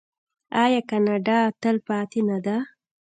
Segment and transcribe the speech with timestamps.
[0.63, 2.57] آیا کاناډا تلپاتې نه ده؟